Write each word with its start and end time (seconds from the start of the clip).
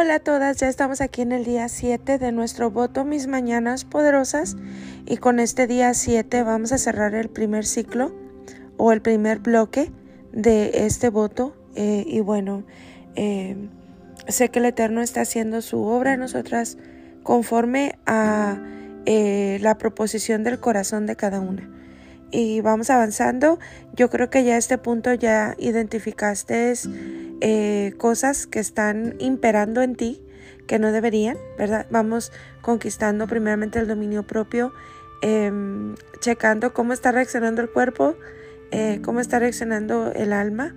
Hola 0.00 0.14
a 0.14 0.20
todas, 0.20 0.56
ya 0.56 0.66
estamos 0.66 1.02
aquí 1.02 1.20
en 1.20 1.30
el 1.30 1.44
día 1.44 1.68
7 1.68 2.16
de 2.16 2.32
nuestro 2.32 2.70
voto 2.70 3.04
Mis 3.04 3.26
Mañanas 3.26 3.84
Poderosas 3.84 4.56
y 5.04 5.18
con 5.18 5.38
este 5.38 5.66
día 5.66 5.92
7 5.92 6.42
vamos 6.42 6.72
a 6.72 6.78
cerrar 6.78 7.14
el 7.14 7.28
primer 7.28 7.66
ciclo 7.66 8.10
o 8.78 8.92
el 8.92 9.02
primer 9.02 9.40
bloque 9.40 9.92
de 10.32 10.86
este 10.86 11.10
voto 11.10 11.54
eh, 11.74 12.04
y 12.06 12.20
bueno, 12.20 12.64
eh, 13.14 13.68
sé 14.26 14.48
que 14.48 14.60
el 14.60 14.64
Eterno 14.64 15.02
está 15.02 15.20
haciendo 15.20 15.60
su 15.60 15.82
obra 15.84 16.14
en 16.14 16.20
nosotras 16.20 16.78
conforme 17.22 17.98
a 18.06 18.58
eh, 19.04 19.58
la 19.60 19.76
proposición 19.76 20.44
del 20.44 20.60
corazón 20.60 21.04
de 21.04 21.16
cada 21.16 21.40
una. 21.40 21.68
Y 22.32 22.62
vamos 22.62 22.88
avanzando. 22.88 23.58
Yo 23.92 24.08
creo 24.08 24.30
que 24.30 24.44
ya 24.44 24.54
a 24.54 24.56
este 24.58 24.78
punto 24.78 25.12
ya 25.12 25.56
identificaste 25.58 26.70
eh, 27.40 27.94
cosas 27.96 28.46
que 28.46 28.58
están 28.58 29.14
imperando 29.18 29.82
en 29.82 29.96
ti 29.96 30.22
que 30.66 30.78
no 30.78 30.92
deberían, 30.92 31.36
¿verdad? 31.58 31.86
Vamos 31.90 32.32
conquistando 32.60 33.26
primeramente 33.26 33.78
el 33.78 33.88
dominio 33.88 34.24
propio, 34.24 34.72
em, 35.20 35.96
checando 36.20 36.72
cómo 36.72 36.92
está 36.92 37.10
reaccionando 37.12 37.60
el 37.60 37.70
cuerpo, 37.70 38.14
eh, 38.70 39.00
cómo 39.02 39.20
está 39.20 39.38
reaccionando 39.38 40.12
el 40.14 40.32
alma. 40.32 40.76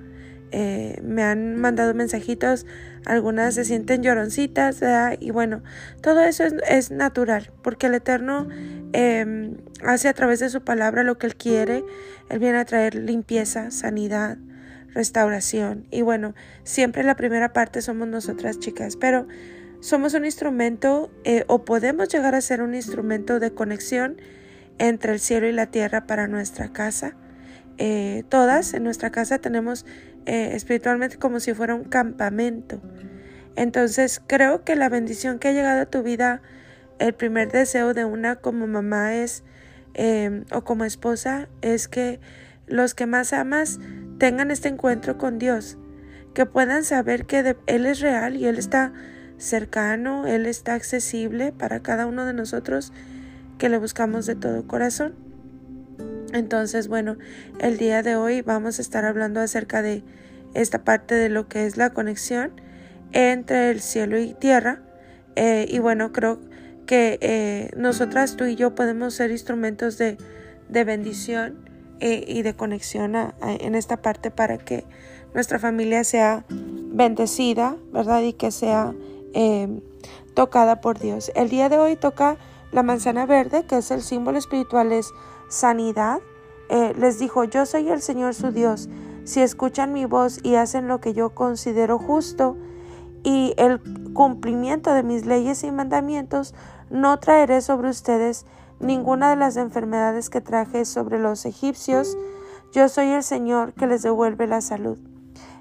Eh, 0.52 0.99
me 1.04 1.21
han 1.21 1.57
mandado 1.57 1.94
mensajitos, 1.94 2.66
algunas 3.05 3.55
se 3.55 3.66
sienten 3.66 4.02
lloroncitas, 4.02 4.82
y 5.20 5.32
bueno, 5.32 5.62
todo 6.02 6.21
eso 6.21 6.43
es, 6.68 6.90
natural, 6.90 7.52
porque 7.62 7.88
el 7.88 7.95
Eterno 7.95 8.48
em, 8.93 9.57
hace 9.84 10.07
a 10.07 10.13
través 10.13 10.40
de 10.40 10.49
su 10.49 10.62
palabra 10.62 11.04
lo 11.04 11.18
que 11.18 11.27
Él 11.27 11.35
quiere, 11.35 11.84
Él 12.30 12.40
viene 12.40 12.57
a 12.57 12.66
traer 12.66 12.95
limpieza, 12.95 13.70
sanidad, 13.70 14.38
restauración. 14.94 15.86
Y 15.91 16.02
bueno, 16.02 16.34
siempre 16.63 17.04
la 17.04 17.16
primera 17.16 17.54
parte 17.54 17.82
somos 17.82 18.08
nosotras 18.08 18.60
chicas, 18.60 18.96
pero 18.96 19.27
somos 19.80 20.13
un 20.13 20.26
instrumento 20.26 21.12
eh, 21.26 21.44
o 21.48 21.66
podemos 21.66 22.08
llegar 22.10 22.35
a 22.35 22.41
ser 22.41 22.62
un 22.62 22.74
instrumento 22.74 23.40
de 23.40 23.54
conexión 23.54 24.16
entre 24.77 25.13
el 25.13 25.20
cielo 25.20 25.48
y 25.48 25.52
la 25.52 25.68
tierra 25.68 26.08
para 26.08 26.27
nuestra 26.27 26.72
casa. 26.72 27.16
Eh, 27.77 28.24
todas 28.30 28.74
en 28.74 28.84
nuestra 28.84 29.12
casa 29.12 29.40
tenemos 29.40 29.85
eh, 30.26 30.52
espiritualmente 30.54 31.18
como 31.18 31.40
si 31.40 31.54
fuera 31.54 31.76
un 31.76 31.84
campamento. 31.84 32.82
Entonces 33.55 34.22
creo 34.26 34.63
que 34.63 34.76
la 34.76 34.90
bendición 34.90 35.38
que 35.38 35.50
ha 35.50 35.52
llegado 35.52 35.82
a 35.82 35.85
tu 35.85 36.02
vida, 36.02 36.41
el 37.00 37.13
primer 37.13 37.52
deseo 37.52 37.94
de 37.94 38.05
una 38.05 38.38
como 38.38 38.68
mamá 38.68 39.16
es, 39.16 39.44
o 40.52 40.63
como 40.63 40.85
esposa, 40.85 41.50
es 41.62 41.88
que 41.88 42.20
los 42.68 42.94
que 42.94 43.05
más 43.05 43.34
amas 43.34 43.80
tengan 44.24 44.52
este 44.52 44.70
encuentro 44.70 45.18
con 45.18 45.38
Dios, 45.38 45.77
que 46.34 46.46
puedan 46.46 46.85
saber 46.85 47.26
que 47.26 47.57
Él 47.66 47.85
es 47.85 47.99
real 47.99 48.38
y 48.38 48.46
Él 48.46 48.57
está 48.57 48.93
cercano, 49.38 50.26
Él 50.26 50.46
está 50.46 50.76
accesible 50.76 51.52
para 51.52 51.82
cada 51.82 52.05
uno 52.07 52.26
de 52.26 52.32
nosotros 52.32 52.94
que 53.57 53.68
le 53.68 53.77
buscamos 53.77 54.26
de 54.26 54.35
todo 54.35 54.66
corazón. 54.66 55.13
Entonces, 56.32 56.88
bueno, 56.88 57.18
el 57.60 57.77
día 57.77 58.01
de 58.01 58.16
hoy 58.16 58.41
vamos 58.41 58.79
a 58.79 58.82
estar 58.82 59.04
hablando 59.04 59.41
acerca 59.41 59.82
de 59.82 60.05
esta 60.54 60.85
parte 60.85 61.16
de 61.16 61.27
lo 61.27 61.49
que 61.49 61.66
es 61.66 61.76
la 61.76 61.90
conexión 61.90 62.54
entre 63.12 63.71
el 63.71 63.82
cielo 63.82 64.18
y 64.18 64.34
tierra. 64.35 64.79
Eh, 65.35 65.66
y 65.68 65.79
bueno, 65.79 66.13
creo 66.13 66.40
que 66.85 67.18
eh, 67.19 67.72
nosotras, 67.75 68.38
tú 68.38 68.46
y 68.46 68.56
yo, 68.56 68.74
podemos 68.74 69.16
ser 69.16 69.31
instrumentos 69.31 69.97
de, 69.97 70.16
de 70.69 70.84
bendición 70.85 71.72
y 72.00 72.41
de 72.41 72.53
conexión 72.53 73.16
en 73.41 73.75
esta 73.75 74.02
parte 74.02 74.30
para 74.30 74.58
que 74.58 74.86
nuestra 75.34 75.59
familia 75.59 76.03
sea 76.03 76.46
bendecida, 76.50 77.75
¿verdad? 77.91 78.22
Y 78.22 78.34
que 78.34 78.52
sea 78.52 78.94
em, 79.34 79.81
tocada 80.34 80.81
por 80.81 81.00
Dios. 81.00 81.31
El 81.35 81.50
día 81.50 81.69
de 81.69 81.79
hoy 81.79 81.95
toca 81.95 82.38
la 82.72 82.84
manzana 82.84 83.25
verde, 83.25 83.66
que 83.66 83.78
es 83.78 83.91
el 83.91 84.01
símbolo 84.01 84.38
espiritual, 84.38 84.91
es 84.91 85.12
sanidad. 85.47 86.19
Eh, 86.69 86.94
les 86.97 87.19
dijo, 87.19 87.44
yo 87.44 87.66
soy 87.66 87.90
el 87.90 88.01
Señor 88.01 88.34
su 88.34 88.51
Dios. 88.51 88.90
Si 89.23 89.41
escuchan 89.41 89.94
mi 89.94 90.06
voz 90.06 90.40
y 90.44 90.56
hacen 90.56 90.88
lo 90.88 91.00
que 91.00 91.13
yo 91.13 91.29
considero 91.29 91.97
justo 91.97 92.57
y 93.23 93.53
el 93.57 93.79
cumplimiento 94.13 94.94
de 94.94 95.03
mis 95.03 95.25
leyes 95.25 95.63
y 95.63 95.72
mandamientos, 95.72 96.53
no 96.90 97.19
traeré 97.19 97.62
sobre 97.62 97.90
ustedes 97.90 98.46
ninguna 98.83 99.29
de 99.29 99.35
las 99.38 99.57
enfermedades 99.57 100.29
que 100.29 100.41
traje 100.41 100.85
sobre 100.85 101.19
los 101.19 101.45
egipcios. 101.45 102.17
Yo 102.71 102.89
soy 102.89 103.07
el 103.07 103.23
Señor 103.23 103.73
que 103.73 103.88
les 103.88 104.01
devuelve 104.01 104.47
la 104.47 104.61
salud. 104.61 104.97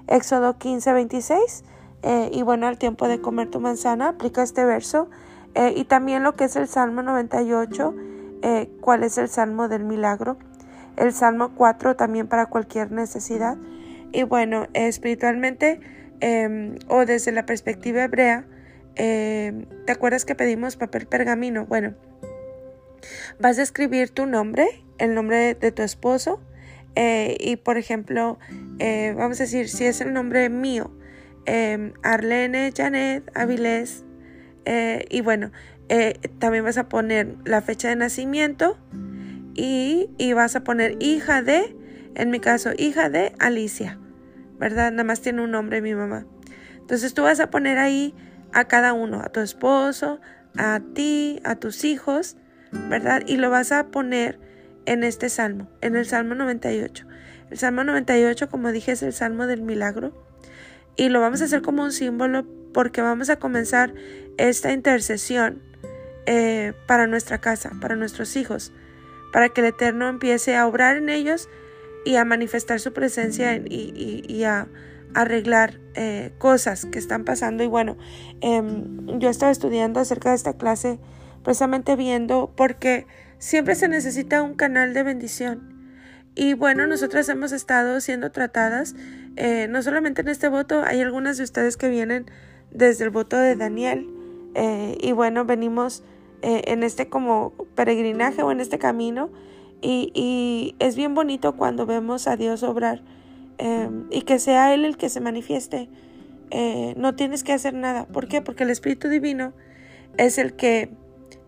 Éxodo 0.07 0.57
15, 0.57 0.93
26. 0.93 1.63
Eh, 2.03 2.29
y 2.33 2.41
bueno, 2.41 2.67
al 2.67 2.77
tiempo 2.77 3.07
de 3.07 3.21
comer 3.21 3.49
tu 3.49 3.59
manzana, 3.59 4.09
aplica 4.09 4.43
este 4.43 4.65
verso. 4.65 5.09
Eh, 5.55 5.73
y 5.75 5.85
también 5.85 6.23
lo 6.23 6.35
que 6.35 6.45
es 6.45 6.55
el 6.55 6.67
Salmo 6.67 7.01
98, 7.01 7.95
eh, 8.41 8.69
cuál 8.81 9.03
es 9.03 9.17
el 9.17 9.29
Salmo 9.29 9.69
del 9.69 9.83
milagro. 9.83 10.37
El 10.97 11.13
Salmo 11.13 11.51
4 11.55 11.95
también 11.95 12.27
para 12.27 12.47
cualquier 12.47 12.91
necesidad. 12.91 13.57
Y 14.11 14.23
bueno, 14.23 14.67
espiritualmente 14.73 15.79
em, 16.19 16.77
o 16.87 17.05
desde 17.05 17.31
la 17.31 17.45
perspectiva 17.45 18.03
hebrea, 18.03 18.45
em, 18.95 19.65
¿te 19.85 19.91
acuerdas 19.91 20.25
que 20.25 20.35
pedimos 20.35 20.75
papel 20.75 21.07
pergamino? 21.07 21.65
Bueno, 21.65 21.95
Vas 23.39 23.59
a 23.59 23.61
escribir 23.61 24.09
tu 24.09 24.25
nombre, 24.25 24.83
el 24.97 25.13
nombre 25.13 25.55
de 25.55 25.71
tu 25.71 25.81
esposo 25.81 26.39
eh, 26.95 27.37
y 27.39 27.55
por 27.55 27.77
ejemplo, 27.77 28.37
eh, 28.79 29.13
vamos 29.17 29.39
a 29.39 29.43
decir, 29.43 29.69
si 29.69 29.85
es 29.85 30.01
el 30.01 30.13
nombre 30.13 30.49
mío, 30.49 30.91
em, 31.45 31.93
Arlene 32.03 32.71
Janet 32.75 33.29
Avilés 33.35 34.05
eh, 34.65 35.05
y 35.09 35.21
bueno, 35.21 35.51
también 36.39 36.63
vas 36.63 36.77
a 36.77 36.89
poner 36.89 37.35
la 37.45 37.61
fecha 37.61 37.89
de 37.89 37.95
nacimiento 37.95 38.77
y, 39.53 40.09
y 40.17 40.33
vas 40.33 40.55
a 40.55 40.63
poner 40.63 40.97
hija 40.99 41.43
de, 41.43 41.75
en 42.15 42.31
mi 42.31 42.39
caso, 42.39 42.71
hija 42.75 43.09
de 43.09 43.33
Alicia, 43.37 43.99
¿verdad? 44.57 44.91
Nada 44.91 45.03
más 45.03 45.21
tiene 45.21 45.43
un 45.43 45.51
nombre 45.51 45.81
mi 45.81 45.93
mamá. 45.93 46.25
Entonces 46.77 47.13
tú 47.13 47.23
vas 47.23 47.39
a 47.39 47.51
poner 47.51 47.77
ahí 47.77 48.15
a 48.53 48.65
cada 48.65 48.93
uno, 48.93 49.21
a 49.21 49.29
tu 49.29 49.41
esposo, 49.41 50.19
a 50.57 50.81
ti, 50.95 51.39
a 51.43 51.55
tus 51.55 51.83
hijos, 51.83 52.37
¿verdad? 52.89 53.23
Y 53.25 53.37
lo 53.37 53.49
vas 53.49 53.71
a 53.71 53.87
poner 53.87 54.39
en 54.85 55.03
este 55.03 55.29
salmo, 55.29 55.69
en 55.81 55.95
el 55.95 56.05
Salmo 56.05 56.35
98. 56.35 57.05
El 57.49 57.57
Salmo 57.57 57.83
98, 57.83 58.49
como 58.49 58.71
dije, 58.71 58.93
es 58.93 59.03
el 59.03 59.13
Salmo 59.13 59.47
del 59.47 59.61
milagro. 59.61 60.13
Y 60.95 61.09
lo 61.09 61.21
vamos 61.21 61.41
a 61.41 61.45
hacer 61.45 61.61
como 61.61 61.83
un 61.83 61.91
símbolo 61.91 62.45
porque 62.73 63.01
vamos 63.01 63.29
a 63.29 63.37
comenzar 63.37 63.93
esta 64.37 64.71
intercesión 64.73 65.61
eh, 66.25 66.73
para 66.87 67.07
nuestra 67.07 67.39
casa, 67.39 67.71
para 67.81 67.95
nuestros 67.95 68.35
hijos, 68.35 68.71
para 69.31 69.49
que 69.49 69.61
el 69.61 69.67
Eterno 69.67 70.07
empiece 70.09 70.55
a 70.55 70.67
obrar 70.67 70.97
en 70.97 71.09
ellos 71.09 71.49
y 72.05 72.15
a 72.15 72.25
manifestar 72.25 72.79
su 72.79 72.93
presencia 72.93 73.55
y, 73.55 74.43
a 74.43 74.67
arreglar 75.13 75.79
eh, 75.93 76.31
cosas 76.37 76.85
que 76.85 76.97
están 76.97 77.23
pasando. 77.23 77.63
Y 77.63 77.67
bueno, 77.67 77.97
em, 78.41 79.19
yo 79.19 79.29
estaba 79.29 79.51
estudiando 79.51 79.99
acerca 79.99 80.29
de 80.29 80.35
esta 80.35 80.53
clase 80.53 80.99
precisamente 81.43 81.95
viendo 81.95 82.51
porque 82.55 83.05
siempre 83.37 83.75
se 83.75 83.87
necesita 83.87 84.41
un 84.41 84.55
canal 84.55 84.93
de 84.93 85.03
bendición. 85.03 85.73
Y 86.35 86.53
bueno, 86.53 86.87
nosotras 86.87 87.29
hemos 87.29 87.51
estado 87.51 88.01
siendo 88.01 88.31
tratadas, 88.31 88.95
eh, 89.35 89.67
no 89.69 89.83
solamente 89.83 90.21
en 90.21 90.29
este 90.29 90.47
voto, 90.47 90.81
hay 90.83 91.01
algunas 91.01 91.37
de 91.37 91.43
ustedes 91.43 91.77
que 91.77 91.89
vienen 91.89 92.25
desde 92.71 93.03
el 93.03 93.11
voto 93.11 93.37
de 93.37 93.55
Daniel. 93.55 94.09
Eh, 94.55 94.97
y 94.99 95.11
bueno, 95.11 95.45
venimos 95.45 96.03
eh, 96.41 96.63
en 96.65 96.83
este 96.83 97.07
como 97.07 97.53
peregrinaje 97.75 98.41
o 98.41 98.51
en 98.51 98.61
este 98.61 98.79
camino. 98.79 99.29
Y, 99.81 100.11
y 100.15 100.75
es 100.79 100.95
bien 100.95 101.13
bonito 101.13 101.55
cuando 101.55 101.85
vemos 101.85 102.27
a 102.27 102.37
Dios 102.37 102.63
obrar 102.63 103.01
y 104.09 104.23
que 104.23 104.39
sea 104.39 104.73
Él 104.73 104.83
el 104.83 104.97
que 104.97 105.07
se 105.09 105.21
manifieste. 105.21 105.87
no 106.97 107.15
tienes 107.15 107.43
que 107.43 107.53
hacer 107.53 107.73
nada. 107.73 108.05
¿Por 108.07 108.27
qué? 108.27 108.41
Porque 108.41 108.63
el 108.63 108.69
Espíritu 108.69 109.07
Divino 109.07 109.53
es 110.17 110.37
el 110.37 110.53
que 110.53 110.89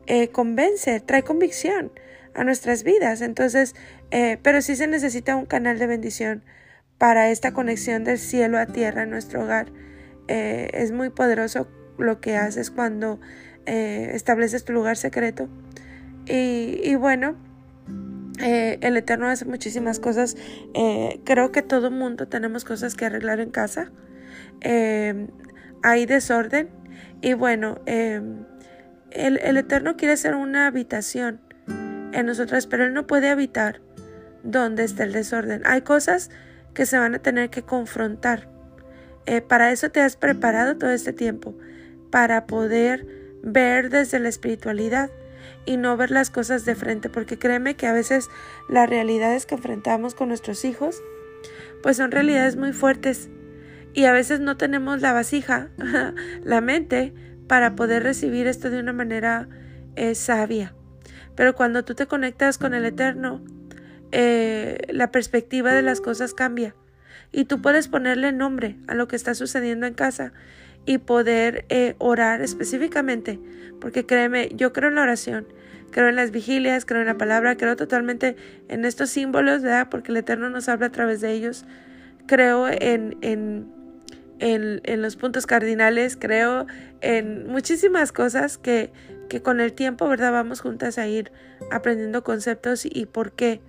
eh, 0.07 0.27
convence, 0.29 0.99
trae 0.99 1.23
convicción 1.23 1.91
a 2.33 2.43
nuestras 2.43 2.83
vidas. 2.83 3.21
Entonces, 3.21 3.75
eh, 4.11 4.37
pero 4.43 4.61
sí 4.61 4.75
se 4.75 4.87
necesita 4.87 5.35
un 5.35 5.45
canal 5.45 5.79
de 5.79 5.87
bendición 5.87 6.43
para 6.97 7.29
esta 7.29 7.53
conexión 7.53 8.03
del 8.03 8.19
cielo 8.19 8.59
a 8.59 8.67
tierra 8.67 9.03
en 9.03 9.09
nuestro 9.09 9.43
hogar. 9.43 9.71
Eh, 10.27 10.69
es 10.73 10.91
muy 10.91 11.09
poderoso 11.09 11.67
lo 11.97 12.19
que 12.19 12.35
haces 12.37 12.71
cuando 12.71 13.19
estableces 13.67 14.63
tu 14.63 14.73
lugar 14.73 14.95
secreto. 14.95 15.49
Y, 16.27 16.81
y 16.83 16.93
bueno, 16.93 17.35
el 18.39 18.95
Eterno 18.95 19.27
hace 19.27 19.45
muchísimas 19.45 19.99
cosas. 19.99 20.37
creo 21.23 21.51
que 21.51 21.63
todo 21.63 21.89
mundo 21.89 22.27
tenemos 22.27 22.63
cosas 22.63 22.93
que 22.93 23.05
arreglar 23.05 23.39
en 23.39 23.49
casa. 23.49 23.91
hay 25.81 26.05
desorden. 26.05 26.69
Y 27.21 27.33
bueno, 27.33 27.79
el, 29.11 29.57
Eterno 29.57 29.97
quiere 29.97 30.17
ser 30.17 30.35
una 30.35 30.67
habitación 30.67 31.39
en 32.11 32.25
nosotras, 32.25 32.67
pero 32.67 32.85
Él 32.85 32.93
no 32.93 33.07
puede 33.07 33.29
habitar 33.29 33.81
donde 34.43 34.83
está 34.83 35.03
el 35.03 35.13
desorden. 35.13 35.63
Hay 35.65 35.81
cosas 35.81 36.29
que 36.73 36.85
se 36.85 36.97
van 36.97 37.15
a 37.15 37.19
tener 37.19 37.49
que 37.49 37.63
confrontar. 37.63 38.49
Eh, 39.25 39.41
para 39.41 39.71
eso 39.71 39.89
te 39.89 40.01
has 40.01 40.17
preparado 40.17 40.77
todo 40.77 40.91
este 40.91 41.13
tiempo, 41.13 41.57
para 42.11 42.45
poder 42.45 43.07
ver 43.41 43.89
desde 43.89 44.19
la 44.19 44.29
espiritualidad 44.29 45.09
y 45.65 45.77
no 45.77 45.97
ver 45.97 46.11
las 46.11 46.29
cosas 46.29 46.65
de 46.65 46.75
frente, 46.75 47.09
porque 47.09 47.39
créeme 47.39 47.75
que 47.75 47.87
a 47.87 47.93
veces 47.93 48.29
las 48.69 48.89
realidades 48.89 49.45
que 49.45 49.55
enfrentamos 49.55 50.13
con 50.13 50.29
nuestros 50.29 50.63
hijos, 50.65 51.01
pues 51.81 51.97
son 51.97 52.11
realidades 52.11 52.55
muy 52.55 52.73
fuertes 52.73 53.29
y 53.93 54.05
a 54.05 54.11
veces 54.11 54.41
no 54.41 54.57
tenemos 54.57 55.01
la 55.01 55.13
vasija, 55.13 55.69
la 56.43 56.61
mente, 56.61 57.13
para 57.47 57.75
poder 57.75 58.03
recibir 58.03 58.47
esto 58.47 58.69
de 58.69 58.79
una 58.79 58.93
manera 58.93 59.47
eh, 59.95 60.15
sabia. 60.15 60.73
Pero 61.35 61.55
cuando 61.55 61.83
tú 61.83 61.95
te 61.95 62.07
conectas 62.07 62.57
con 62.57 62.73
el 62.73 62.85
Eterno, 62.85 63.41
eh, 64.11 64.77
la 64.89 65.11
perspectiva 65.11 65.73
de 65.73 65.81
las 65.81 65.99
cosas 65.99 66.33
cambia 66.33 66.75
y 67.31 67.45
tú 67.45 67.61
puedes 67.61 67.87
ponerle 67.89 68.31
nombre 68.31 68.77
a 68.87 68.95
lo 68.95 69.07
que 69.07 69.17
está 69.17 69.35
sucediendo 69.35 69.85
en 69.85 69.93
casa 69.93 70.31
y 70.85 70.99
poder 70.99 71.65
eh, 71.69 71.95
orar 71.97 72.41
específicamente, 72.41 73.39
porque 73.81 74.05
créeme, 74.05 74.49
yo 74.53 74.71
creo 74.71 74.89
en 74.89 74.95
la 74.95 75.01
oración, 75.01 75.47
creo 75.91 76.07
en 76.07 76.15
las 76.15 76.31
vigilias, 76.31 76.85
creo 76.85 77.01
en 77.01 77.07
la 77.07 77.17
palabra, 77.17 77.57
creo 77.57 77.75
totalmente 77.75 78.35
en 78.69 78.85
estos 78.85 79.09
símbolos, 79.09 79.63
¿verdad? 79.63 79.89
Porque 79.89 80.11
el 80.11 80.17
Eterno 80.17 80.49
nos 80.49 80.69
habla 80.69 80.87
a 80.87 80.91
través 80.91 81.21
de 81.21 81.33
ellos, 81.33 81.65
creo 82.27 82.67
en, 82.69 83.17
en, 83.21 83.67
en, 84.39 84.81
en 84.83 85.01
los 85.01 85.15
puntos 85.15 85.45
cardinales, 85.45 86.15
creo 86.15 86.67
en 87.05 87.47
muchísimas 87.47 88.11
cosas 88.11 88.57
que, 88.57 88.91
que 89.29 89.39
con 89.41 89.59
el 89.59 89.73
tiempo, 89.73 90.07
¿verdad? 90.07 90.31
Vamos 90.31 90.61
juntas 90.61 90.97
a 90.97 91.07
ir 91.07 91.31
aprendiendo 91.69 92.23
conceptos 92.23 92.83
y, 92.83 93.05
por 93.05 93.31
qué, 93.31 93.61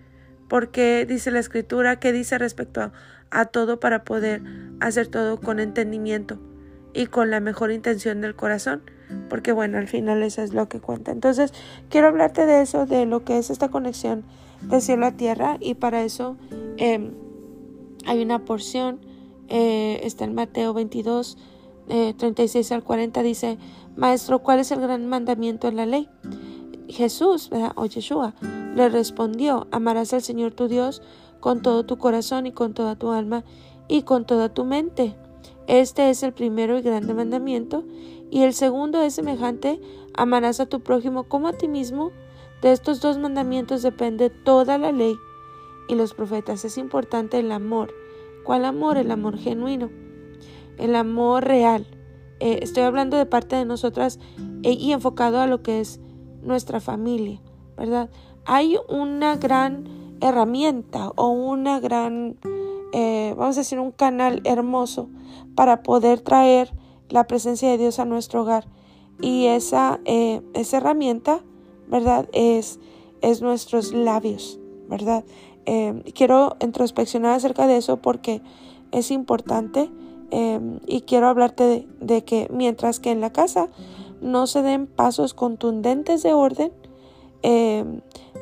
por 0.48 0.70
qué 0.70 1.04
dice 1.06 1.30
la 1.30 1.38
escritura, 1.38 2.00
qué 2.00 2.12
dice 2.12 2.38
respecto 2.38 2.92
a, 3.30 3.44
todo 3.44 3.78
para 3.78 4.04
poder 4.04 4.40
hacer 4.80 5.08
todo 5.08 5.38
con 5.38 5.60
entendimiento 5.60 6.38
y 6.94 7.06
con 7.06 7.30
la 7.30 7.40
mejor 7.40 7.72
intención 7.72 8.22
del 8.22 8.34
corazón, 8.34 8.82
porque 9.28 9.52
bueno, 9.52 9.76
al 9.76 9.86
final 9.86 10.22
eso 10.22 10.40
es 10.40 10.54
lo 10.54 10.70
que 10.70 10.80
cuenta. 10.80 11.12
Entonces, 11.12 11.52
quiero 11.90 12.08
hablarte 12.08 12.46
de 12.46 12.62
eso, 12.62 12.86
de 12.86 13.04
lo 13.04 13.22
que 13.22 13.36
es 13.36 13.50
esta 13.50 13.68
conexión 13.68 14.24
de 14.62 14.80
cielo 14.80 15.04
a 15.04 15.12
tierra 15.12 15.58
y 15.60 15.74
para 15.74 16.02
eso 16.04 16.38
em, 16.78 17.12
hay 18.06 18.22
una 18.22 18.46
porción, 18.46 18.98
eh, 19.48 20.00
está 20.04 20.24
en 20.24 20.34
Mateo 20.34 20.72
22, 20.72 21.36
36 21.88 22.70
eh, 22.70 22.74
al 22.74 22.82
40, 22.82 23.22
dice, 23.22 23.58
Maestro, 23.96 24.40
¿cuál 24.40 24.60
es 24.60 24.70
el 24.70 24.80
gran 24.80 25.06
mandamiento 25.06 25.68
en 25.68 25.76
la 25.76 25.86
ley? 25.86 26.08
Jesús, 26.88 27.50
o 27.74 27.86
Yeshua, 27.86 28.34
le 28.74 28.88
respondió, 28.88 29.66
amarás 29.70 30.12
al 30.12 30.22
Señor 30.22 30.52
tu 30.52 30.68
Dios 30.68 31.02
con 31.40 31.62
todo 31.62 31.84
tu 31.84 31.96
corazón 31.98 32.46
y 32.46 32.52
con 32.52 32.74
toda 32.74 32.96
tu 32.96 33.10
alma 33.10 33.44
y 33.88 34.02
con 34.02 34.24
toda 34.24 34.52
tu 34.52 34.64
mente. 34.64 35.16
Este 35.66 36.10
es 36.10 36.22
el 36.22 36.32
primero 36.32 36.78
y 36.78 36.82
grande 36.82 37.14
mandamiento, 37.14 37.84
y 38.30 38.42
el 38.42 38.54
segundo 38.54 39.02
es 39.02 39.14
semejante, 39.14 39.80
amarás 40.14 40.60
a 40.60 40.66
tu 40.66 40.80
prójimo 40.80 41.24
como 41.24 41.48
a 41.48 41.52
ti 41.52 41.68
mismo. 41.68 42.12
De 42.62 42.72
estos 42.72 43.00
dos 43.00 43.18
mandamientos 43.18 43.82
depende 43.82 44.30
toda 44.30 44.78
la 44.78 44.92
ley 44.92 45.16
y 45.88 45.94
los 45.94 46.14
profetas. 46.14 46.64
Es 46.64 46.78
importante 46.78 47.38
el 47.38 47.52
amor. 47.52 47.92
¿Cuál 48.44 48.64
amor? 48.64 48.96
El 48.96 49.10
amor 49.10 49.38
genuino, 49.38 49.90
el 50.78 50.94
amor 50.94 51.44
real. 51.44 51.86
Eh, 52.40 52.60
estoy 52.62 52.82
hablando 52.82 53.16
de 53.16 53.26
parte 53.26 53.56
de 53.56 53.64
nosotras 53.64 54.18
eh, 54.62 54.72
y 54.72 54.92
enfocado 54.92 55.40
a 55.40 55.46
lo 55.46 55.62
que 55.62 55.80
es 55.80 56.00
nuestra 56.42 56.80
familia, 56.80 57.40
¿verdad? 57.76 58.10
Hay 58.44 58.76
una 58.88 59.36
gran 59.36 59.88
herramienta 60.20 61.12
o 61.16 61.28
una 61.28 61.80
gran, 61.80 62.36
eh, 62.92 63.34
vamos 63.36 63.56
a 63.56 63.60
decir, 63.60 63.80
un 63.80 63.90
canal 63.90 64.42
hermoso 64.44 65.08
para 65.54 65.82
poder 65.82 66.20
traer 66.20 66.72
la 67.08 67.26
presencia 67.26 67.70
de 67.70 67.78
Dios 67.78 67.98
a 67.98 68.04
nuestro 68.04 68.42
hogar. 68.42 68.66
Y 69.20 69.46
esa, 69.46 70.00
esa 70.04 70.76
herramienta, 70.76 71.40
¿verdad? 71.88 72.28
Es, 72.32 72.80
es 73.22 73.40
nuestros 73.40 73.94
labios, 73.94 74.60
¿verdad? 74.90 75.24
Quiero 76.14 76.56
introspeccionar 76.60 77.32
acerca 77.32 77.66
de 77.66 77.78
eso 77.78 78.02
porque 78.02 78.42
es 78.92 79.10
importante 79.10 79.90
y 80.30 81.00
quiero 81.02 81.28
hablarte 81.28 81.86
de, 82.00 82.24
que 82.24 82.48
mientras 82.52 83.00
que 83.00 83.10
en 83.10 83.20
la 83.20 83.32
casa 83.32 83.68
no 84.20 84.46
se 84.46 84.62
den 84.62 84.86
pasos 84.86 85.34
contundentes 85.34 86.22
de 86.22 86.32
orden, 86.32 86.72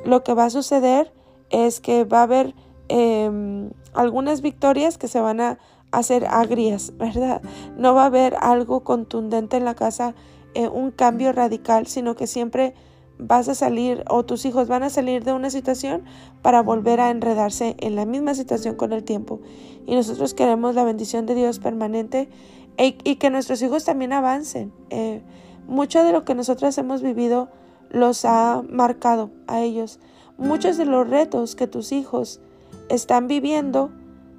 lo 0.04 0.22
que 0.24 0.34
va 0.34 0.46
a 0.46 0.50
suceder 0.50 1.12
es 1.50 1.80
que 1.80 2.04
va 2.04 2.20
a 2.20 2.22
haber 2.24 2.54
em, 2.88 3.70
algunas 3.92 4.40
victorias 4.40 4.98
que 4.98 5.08
se 5.08 5.20
van 5.20 5.40
a 5.40 5.58
hacer 5.92 6.26
agrias, 6.26 6.92
¿verdad? 6.98 7.42
No 7.76 7.94
va 7.94 8.02
a 8.04 8.06
haber 8.06 8.36
algo 8.40 8.80
contundente 8.84 9.56
en 9.56 9.64
la 9.64 9.74
casa, 9.74 10.14
eh, 10.54 10.68
un 10.68 10.90
cambio 10.90 11.32
radical, 11.32 11.86
sino 11.86 12.14
que 12.14 12.26
siempre 12.26 12.74
vas 13.18 13.48
a 13.48 13.54
salir 13.54 14.04
o 14.08 14.24
tus 14.24 14.44
hijos 14.44 14.68
van 14.68 14.82
a 14.82 14.90
salir 14.90 15.24
de 15.24 15.32
una 15.32 15.50
situación 15.50 16.04
para 16.42 16.62
volver 16.62 17.00
a 17.00 17.10
enredarse 17.10 17.76
en 17.78 17.96
la 17.96 18.06
misma 18.06 18.34
situación 18.34 18.74
con 18.74 18.92
el 18.92 19.04
tiempo. 19.04 19.40
Y 19.86 19.94
nosotros 19.94 20.34
queremos 20.34 20.74
la 20.74 20.84
bendición 20.84 21.26
de 21.26 21.34
Dios 21.34 21.58
permanente 21.58 22.28
y, 22.76 23.16
que 23.16 23.30
nuestros 23.30 23.62
hijos 23.62 23.84
también 23.84 24.12
avancen. 24.12 24.72
Eh, 24.90 25.22
mucho 25.66 26.02
de 26.02 26.12
lo 26.12 26.24
que 26.24 26.34
nosotros 26.34 26.76
hemos 26.78 27.02
vivido 27.02 27.48
los 27.90 28.24
ha 28.24 28.62
marcado 28.68 29.30
a 29.46 29.60
ellos. 29.60 30.00
Muchos 30.36 30.76
de 30.76 30.84
los 30.84 31.08
retos 31.08 31.54
que 31.54 31.68
tus 31.68 31.92
hijos 31.92 32.40
están 32.88 33.28
viviendo 33.28 33.90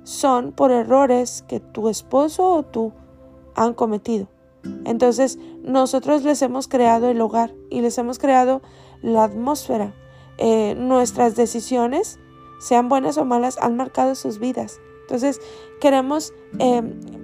son 0.03 0.51
por 0.51 0.71
errores 0.71 1.43
que 1.47 1.59
tu 1.59 1.89
esposo 1.89 2.49
o 2.49 2.63
tú 2.63 2.91
han 3.55 3.73
cometido. 3.73 4.27
Entonces 4.85 5.37
nosotros 5.63 6.23
les 6.23 6.41
hemos 6.41 6.67
creado 6.67 7.09
el 7.09 7.21
hogar 7.21 7.53
y 7.69 7.81
les 7.81 7.97
hemos 7.97 8.19
creado 8.19 8.61
la 9.01 9.23
atmósfera. 9.23 9.93
Eh, 10.37 10.75
nuestras 10.77 11.35
decisiones, 11.35 12.19
sean 12.59 12.89
buenas 12.89 13.17
o 13.17 13.25
malas, 13.25 13.57
han 13.61 13.75
marcado 13.75 14.15
sus 14.15 14.39
vidas. 14.39 14.79
Entonces 15.01 15.39
queremos 15.79 16.33
eh, 16.59 16.81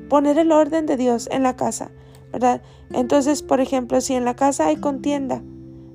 poner 0.09 0.37
el 0.37 0.51
orden 0.51 0.85
de 0.85 0.97
Dios 0.97 1.27
en 1.31 1.43
la 1.43 1.55
casa, 1.55 1.91
¿verdad? 2.31 2.61
Entonces, 2.91 3.41
por 3.41 3.59
ejemplo, 3.59 4.01
si 4.01 4.13
en 4.13 4.25
la 4.25 4.35
casa 4.35 4.67
hay 4.67 4.77
contienda, 4.77 5.41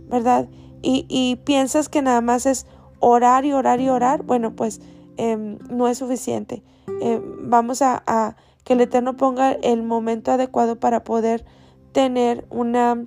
¿verdad? 0.09 0.49
y, 0.83 1.37
piensas 1.45 1.89
que 1.89 2.03
nada 2.03 2.21
más 2.21 2.47
es 2.47 2.67
orar 3.01 3.45
y 3.45 3.53
orar 3.53 3.81
y 3.81 3.89
orar, 3.89 4.23
bueno, 4.23 4.55
pues 4.55 4.81
em, 5.17 5.59
no 5.71 5.89
es 5.89 5.99
suficiente. 5.99 6.63
Em, 7.01 7.23
vamos 7.51 7.83
a, 7.83 8.37
que 8.67 8.75
el 8.75 8.83
Eterno 8.83 9.17
ponga 9.17 9.53
el 9.53 9.83
momento 9.83 10.33
adecuado 10.33 10.79
para 10.79 11.03
poder 11.03 11.47
tener 11.93 12.45
una 12.51 13.07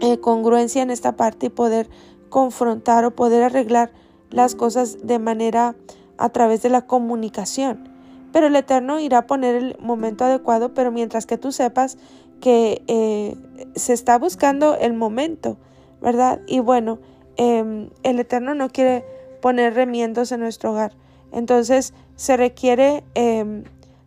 eh, 0.00 0.20
congruencia 0.20 0.82
en 0.82 0.90
esta 0.90 1.16
parte 1.16 1.46
y 1.46 1.48
poder 1.48 1.88
confrontar 2.28 3.04
o 3.04 3.16
poder 3.16 3.42
arreglar 3.42 3.90
las 4.30 4.54
cosas 4.54 5.04
de 5.04 5.18
manera 5.18 5.74
a 6.16 6.28
través 6.28 6.62
de 6.62 6.68
la 6.68 6.86
comunicación. 6.86 7.88
Pero 8.32 8.46
el 8.46 8.54
Eterno 8.54 9.00
irá 9.00 9.18
a 9.18 9.26
poner 9.26 9.56
el 9.56 9.76
momento 9.80 10.24
adecuado, 10.24 10.74
pero 10.74 10.92
mientras 10.92 11.26
que 11.26 11.38
tú 11.38 11.50
sepas 11.50 11.98
que 12.40 12.84
eh, 12.86 13.34
se 13.74 13.92
está 13.92 14.18
buscando 14.18 14.76
el 14.76 14.92
momento 14.92 15.56
¿verdad? 16.00 16.40
Y 16.46 16.60
bueno, 16.60 16.98
em, 17.36 17.90
el 18.02 18.20
Eterno 18.20 18.54
no 18.54 18.68
quiere 18.68 19.04
poner 19.40 19.74
remiendos 19.74 20.32
en 20.32 20.40
nuestro 20.40 20.72
hogar. 20.72 20.92
Entonces 21.32 21.94
se 22.14 22.36
requiere 22.36 23.04
em, 23.14 23.64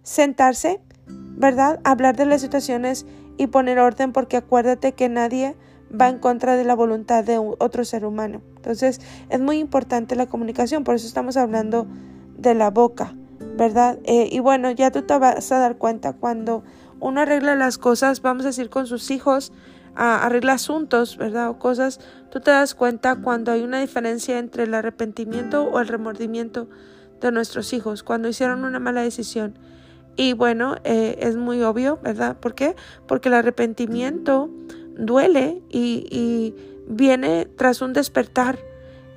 sentarse, 0.10 0.82
¿verdad? 1.08 1.80
Hablar 1.84 2.16
de 2.16 2.26
las 2.26 2.42
situaciones 2.42 3.06
y 3.38 3.46
poner 3.46 3.78
orden 3.78 4.12
porque 4.12 4.38
acuérdate 4.38 4.94
que 4.94 5.08
nadie 5.08 5.56
va 5.90 6.10
en 6.10 6.18
contra 6.18 6.56
de 6.56 6.64
la 6.64 6.74
voluntad 6.74 7.24
de 7.24 7.38
otro 7.38 7.86
ser 7.86 8.06
humano. 8.06 8.42
Entonces 8.56 9.02
es 9.30 9.40
muy 9.40 9.60
importante 9.60 10.16
la 10.16 10.26
comunicación, 10.26 10.84
por 10.84 10.96
eso 10.96 11.06
estamos 11.06 11.38
hablando 11.38 11.86
de 12.40 12.56
la 12.56 12.72
boca, 12.72 13.14
¿verdad? 13.56 14.00
Eh, 14.04 14.30
y 14.32 14.40
bueno, 14.40 14.72
ya 14.72 14.90
tú 14.90 15.04
te 15.04 15.16
vas 15.20 15.52
a 15.52 15.60
dar 15.60 15.78
cuenta 15.78 16.14
cuando 16.14 16.64
uno 17.00 17.22
arregla 17.22 17.54
las 17.54 17.78
cosas, 17.78 18.24
vamos 18.24 18.46
a 18.46 18.48
decir, 18.48 18.72
con 18.72 18.88
sus 18.88 19.12
hijos, 19.12 19.54
arregla 19.94 20.54
asuntos, 20.54 21.18
¿verdad? 21.18 21.50
O 21.50 21.60
cosas, 21.60 22.00
tú 22.32 22.40
te 22.40 22.50
das 22.50 22.74
cuenta 22.74 23.18
cuando 23.18 23.52
hay 23.52 23.62
una 23.62 23.80
diferencia 23.80 24.40
entre 24.40 24.64
el 24.64 24.74
arrepentimiento 24.74 25.66
o 25.66 25.80
el 25.80 25.88
remordimiento 25.88 26.68
de 27.22 27.32
nuestros 27.32 27.74
hijos, 27.74 28.02
cuando 28.02 28.28
hicieron 28.28 28.66
una 28.66 28.80
mala 28.80 29.02
decisión. 29.02 29.54
Y 30.20 30.34
bueno, 30.34 30.76
eh, 30.84 31.18
es 31.22 31.38
muy 31.38 31.64
obvio, 31.64 31.98
¿verdad? 32.04 32.36
¿Por 32.42 32.54
qué? 32.54 32.76
Porque 33.08 33.30
el 33.30 33.36
arrepentimiento 33.36 34.50
duele 34.98 35.62
y, 35.70 36.54
viene 36.90 37.48
tras 37.56 37.82
un 37.82 37.94
despertar. 37.94 38.60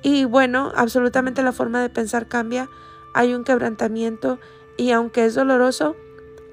Y 0.01 0.23
bueno, 0.23 0.71
absolutamente 0.73 1.43
la 1.43 1.51
forma 1.51 1.81
de 1.81 1.89
pensar 1.89 2.29
cambia, 2.29 2.69
hay 3.13 3.33
un 3.33 3.43
quebrantamiento 3.43 4.39
y 4.77 4.91
aunque 4.91 5.25
es 5.25 5.35
doloroso, 5.35 5.97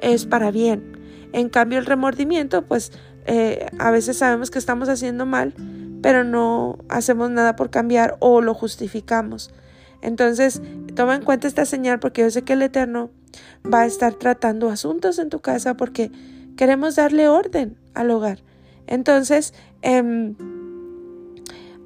es 0.01 0.27
para 0.27 0.51
bien. 0.51 0.99
En 1.33 1.49
cambio, 1.49 1.79
el 1.79 1.87
remordimiento, 1.87 2.63
pues 2.63 2.91
eh, 3.27 3.69
a 3.79 3.93
veces 3.93 4.17
sabemos 4.17 4.51
que 4.51 4.59
estamos 4.59 4.89
haciendo 4.89 5.27
mal, 5.27 5.55
pero 6.03 6.25
no 6.25 6.77
hacemos 6.89 7.31
nada 7.31 7.55
por 7.55 7.71
cambiar 7.71 8.17
o 8.19 8.41
lo 8.41 8.55
justificamos. 8.55 9.53
Entonces, 10.03 10.61
toma 10.97 11.15
en 11.15 11.23
cuenta 11.23 11.47
esta 11.47 11.67
señal 11.67 12.01
porque 12.01 12.23
yo 12.23 12.31
sé 12.33 12.43
que 12.43 12.55
el 12.55 12.63
Eterno 12.63 13.11
va 13.65 13.83
a 13.83 13.87
estar 13.87 14.15
tratando 14.15 14.71
asuntos 14.71 15.19
en 15.19 15.29
tu 15.29 15.41
casa 15.41 15.77
porque 15.77 16.11
queremos 16.57 16.97
darle 16.97 17.29
orden 17.29 17.77
al 17.95 18.11
hogar. 18.11 18.41
Entonces, 18.87 19.55
em, 19.83 20.35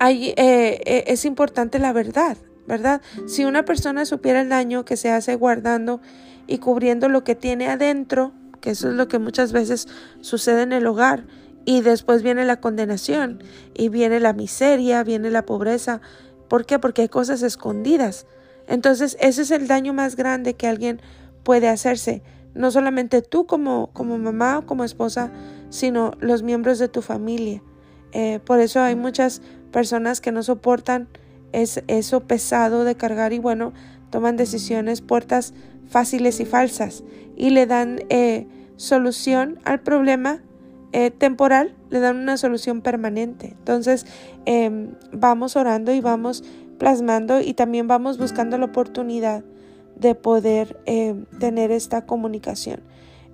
eh, 0.00 0.34
eh, 0.36 1.04
es 1.06 1.24
importante 1.24 1.78
la 1.78 1.92
verdad, 1.92 2.36
¿verdad? 2.66 3.00
Si 3.26 3.44
una 3.44 3.64
persona 3.64 4.04
supiera 4.04 4.40
el 4.40 4.48
daño 4.48 4.84
que 4.84 4.96
se 4.96 5.10
hace 5.10 5.34
guardando 5.34 6.00
y 6.46 6.58
cubriendo 6.58 7.08
lo 7.08 7.24
que 7.24 7.34
tiene 7.34 7.68
adentro, 7.68 8.32
que 8.60 8.70
eso 8.70 8.88
es 8.88 8.94
lo 8.94 9.08
que 9.08 9.18
muchas 9.18 9.52
veces 9.52 9.86
sucede 10.20 10.62
en 10.62 10.72
el 10.72 10.86
hogar, 10.86 11.24
y 11.66 11.80
después 11.80 12.22
viene 12.22 12.44
la 12.44 12.60
condenación, 12.60 13.42
y 13.74 13.88
viene 13.88 14.20
la 14.20 14.32
miseria, 14.32 15.02
viene 15.02 15.30
la 15.30 15.46
pobreza. 15.46 16.00
¿Por 16.48 16.66
qué? 16.66 16.78
Porque 16.78 17.02
hay 17.02 17.08
cosas 17.08 17.42
escondidas. 17.42 18.26
Entonces, 18.66 19.16
ese 19.20 19.42
es 19.42 19.50
el 19.50 19.66
daño 19.66 19.92
más 19.92 20.16
grande 20.16 20.54
que 20.54 20.66
alguien 20.66 21.00
puede 21.44 21.68
hacerse. 21.68 22.22
No 22.54 22.70
solamente 22.70 23.22
tú 23.22 23.46
como, 23.46 23.90
como 23.92 24.18
mamá 24.18 24.58
o 24.58 24.66
como 24.66 24.84
esposa, 24.84 25.30
sino 25.70 26.12
los 26.20 26.42
miembros 26.42 26.78
de 26.78 26.88
tu 26.88 27.02
familia. 27.02 27.62
Eh, 28.12 28.40
por 28.44 28.60
eso 28.60 28.80
hay 28.80 28.96
muchas 28.96 29.42
personas 29.72 30.20
que 30.20 30.32
no 30.32 30.42
soportan 30.42 31.08
es, 31.54 31.82
eso 31.86 32.20
pesado 32.26 32.84
de 32.84 32.96
cargar 32.96 33.32
y 33.32 33.38
bueno, 33.38 33.72
toman 34.10 34.36
decisiones, 34.36 35.00
puertas 35.00 35.54
fáciles 35.88 36.40
y 36.40 36.44
falsas 36.44 37.04
y 37.36 37.50
le 37.50 37.66
dan 37.66 38.00
eh, 38.08 38.46
solución 38.76 39.58
al 39.64 39.80
problema 39.80 40.42
eh, 40.92 41.10
temporal, 41.10 41.74
le 41.90 42.00
dan 42.00 42.16
una 42.16 42.36
solución 42.36 42.82
permanente. 42.82 43.48
Entonces 43.58 44.06
em, 44.46 44.94
vamos 45.12 45.56
orando 45.56 45.92
y 45.92 46.00
vamos 46.00 46.44
plasmando 46.78 47.40
y 47.40 47.54
también 47.54 47.88
vamos 47.88 48.18
buscando 48.18 48.58
la 48.58 48.66
oportunidad 48.66 49.44
de 49.96 50.14
poder 50.14 50.80
em, 50.86 51.26
tener 51.38 51.70
esta 51.70 52.06
comunicación. 52.06 52.80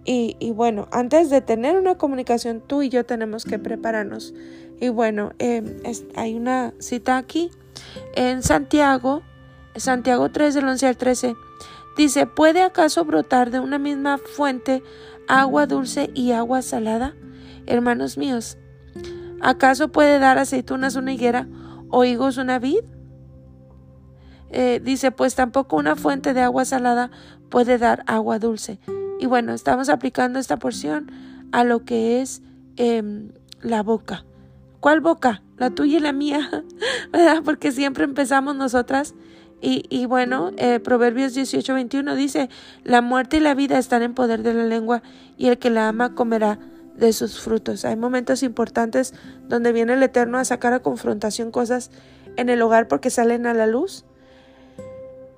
Y, 0.05 0.50
bueno, 0.52 0.88
antes 0.90 1.31
de 1.31 1.40
tener 1.40 1.76
una 1.76 1.97
comunicación, 1.97 2.62
tú 2.67 2.83
y 2.83 2.88
yo 2.88 3.05
tenemos 3.05 3.45
que 3.45 3.59
prepararnos. 3.59 4.35
Y 4.81 4.88
bueno, 4.88 5.33
em, 5.38 5.76
hay 6.17 6.35
una 6.35 6.73
cita 6.79 7.17
aquí 7.17 7.50
en 8.14 8.43
Santiago, 8.43 9.23
Santiago 9.76 10.31
3 10.31 10.55
del 10.55 10.67
11 10.67 10.87
al 10.87 10.97
13. 10.97 11.37
Dice, 11.97 12.26
¿puede 12.26 12.62
acaso 12.62 13.05
brotar 13.05 13.50
de 13.50 13.61
una 13.61 13.79
misma 13.79 14.19
fuente 14.19 14.83
agua 15.29 15.67
dulce 15.67 16.11
y 16.14 16.33
agua 16.33 16.62
salada? 16.62 17.14
Hermanos 17.67 18.17
míos, 18.17 18.57
¿acaso 19.40 19.93
puede 19.93 20.19
dar 20.19 20.38
aceitunas 20.38 20.97
una 20.97 21.12
higuera 21.12 21.47
o 21.88 22.05
higos 22.05 22.37
una 22.37 22.59
vid? 22.59 22.81
Eh, 24.50 24.80
dice, 24.83 25.11
pues 25.11 25.35
tampoco 25.35 25.76
una 25.76 25.97
fuente 25.97 26.35
de 26.35 26.40
agua 26.40 26.64
salada 26.64 27.11
puede 27.49 27.78
dar 27.78 28.02
agua 28.07 28.38
dulce. 28.38 28.78
Y 29.19 29.26
bueno, 29.26 29.52
estamos 29.52 29.88
aplicando 29.88 30.38
esta 30.38 30.59
porción 30.59 31.11
a 31.52 31.64
lo 31.64 31.85
que 31.85 32.21
es 32.21 32.42
em, 32.76 33.33
la 33.62 33.83
boca. 33.83 34.25
¿Cuál 34.80 35.00
boca? 35.00 35.42
La 35.59 35.71
tuya 35.71 35.99
y 35.99 36.00
la 36.00 36.12
mía, 36.12 36.64
¿verdad? 37.12 37.42
Porque 37.45 37.71
siempre 37.71 38.04
empezamos 38.04 38.57
nosotras. 38.57 39.14
Y, 39.61 39.85
y 39.90 40.07
bueno, 40.07 40.52
eh, 40.57 40.80
Proverbios 40.80 41.35
18, 41.35 41.75
21 41.75 42.14
dice, 42.14 42.49
la 42.83 43.02
muerte 43.02 43.37
y 43.37 43.40
la 43.40 43.54
vida 43.54 43.78
están 43.78 44.02
en 44.02 44.14
poder 44.14 44.42
de 44.42 44.54
la 44.54 44.64
lengua 44.64 45.02
y 45.37 45.49
el 45.49 45.59
que 45.59 45.69
la 45.69 45.88
ama 45.88 46.14
comerá 46.14 46.59
de 46.97 47.12
sus 47.12 47.40
frutos. 47.40 47.85
Hay 47.85 47.97
momentos 47.97 48.42
importantes 48.42 49.12
donde 49.49 49.73
viene 49.73 49.95
el 49.95 50.02
Eterno 50.02 50.38
a 50.38 50.45
sacar 50.45 50.73
a 50.73 50.80
confrontación 50.80 51.50
cosas 51.50 51.90
en 52.37 52.49
el 52.49 52.62
hogar 52.62 52.88
porque 52.88 53.11
salen 53.11 53.47
a 53.47 53.54
la 53.54 53.66
luz, 53.66 54.04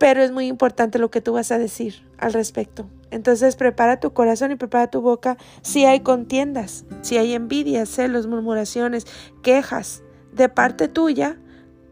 pero 0.02 0.21
es 0.21 0.32
muy 0.32 0.49
importante 0.49 0.99
lo 0.99 1.12
que 1.12 1.21
tú 1.21 1.35
vas 1.35 1.52
a 1.52 1.59
decir 1.59 2.02
al 2.18 2.32
respecto. 2.32 2.90
Entonces 3.12 3.54
prepara 3.54 4.00
tu 4.00 4.12
corazón 4.12 4.50
y 4.50 4.56
prepara 4.56 4.90
tu 4.90 5.00
boca 5.00 5.37
si 5.61 5.85
hay 5.85 6.00
contiendas, 6.00 6.85
si 7.02 7.18
hay 7.18 7.35
envidias, 7.35 7.88
celos, 7.88 8.26
murmuraciones, 8.26 9.06
quejas 9.44 10.02
de 10.32 10.49
parte 10.49 10.88
tuya. 10.88 11.38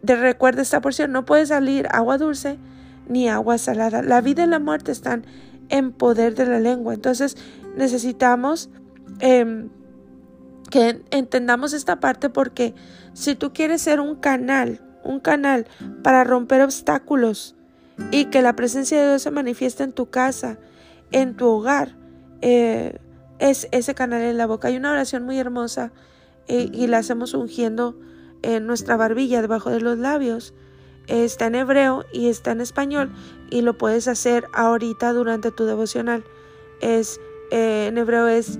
De 0.02 0.16
recuerda 0.16 0.60
esta 0.60 0.80
porción, 0.80 1.12
no 1.12 1.24
puede 1.24 1.46
salir 1.46 1.86
agua 1.92 2.18
dulce 2.18 2.58
ni 3.06 3.28
agua 3.28 3.58
salada. 3.58 4.02
La 4.02 4.20
vida 4.22 4.42
y 4.42 4.48
la 4.48 4.58
muerte 4.58 4.90
están 4.90 5.24
en 5.68 5.92
poder 5.92 6.34
de 6.34 6.46
la 6.46 6.58
lengua. 6.58 6.94
Entonces 6.94 7.36
necesitamos 7.76 8.70
em, 9.20 9.68
que 10.68 11.00
entendamos 11.12 11.74
esta 11.74 12.00
parte 12.00 12.28
porque 12.28 12.74
si 13.12 13.36
tú 13.36 13.52
quieres 13.52 13.82
ser 13.82 14.00
un 14.00 14.16
canal, 14.16 14.80
un 15.04 15.20
canal 15.20 15.68
para 16.02 16.24
romper 16.24 16.62
obstáculos 16.62 17.54
y 18.10 18.26
que 18.26 18.42
la 18.42 18.56
presencia 18.56 19.00
de 19.00 19.08
Dios 19.08 19.22
se 19.22 19.30
manifieste 19.30 19.82
en 19.82 19.92
tu 19.92 20.10
casa, 20.10 20.58
en 21.12 21.36
tu 21.36 21.46
hogar 21.46 21.96
eh, 22.42 22.98
es 23.38 23.68
ese 23.72 23.94
canal 23.94 24.22
en 24.22 24.36
la 24.36 24.46
boca. 24.46 24.68
Hay 24.68 24.76
una 24.76 24.92
oración 24.92 25.24
muy 25.24 25.38
hermosa 25.38 25.92
eh, 26.48 26.68
y 26.72 26.86
la 26.86 26.98
hacemos 26.98 27.34
ungiendo 27.34 27.98
en 28.42 28.66
nuestra 28.66 28.96
barbilla, 28.96 29.42
debajo 29.42 29.70
de 29.70 29.80
los 29.80 29.98
labios. 29.98 30.54
Está 31.06 31.46
en 31.46 31.56
hebreo 31.56 32.04
y 32.12 32.28
está 32.28 32.52
en 32.52 32.60
español 32.60 33.10
y 33.50 33.62
lo 33.62 33.76
puedes 33.76 34.06
hacer 34.08 34.46
ahorita 34.52 35.12
durante 35.12 35.50
tu 35.50 35.64
devocional. 35.64 36.24
Es 36.80 37.20
eh, 37.50 37.86
en 37.88 37.98
hebreo 37.98 38.28
es 38.28 38.58